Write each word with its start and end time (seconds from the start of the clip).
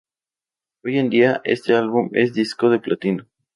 Hoy 0.83 0.97
en 0.97 1.11
día, 1.11 1.41
este 1.43 1.75
álbum 1.75 2.09
es 2.13 2.33
disco 2.33 2.71
de 2.71 2.79
platino. 2.79 3.27